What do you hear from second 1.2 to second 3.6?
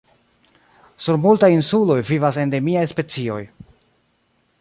multaj insuloj vivas endemiaj specioj.